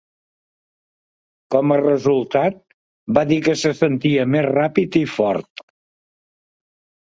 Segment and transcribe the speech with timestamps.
[1.55, 2.57] Com a resultat,
[3.17, 5.65] va dir que se sentia més ràpid i fort.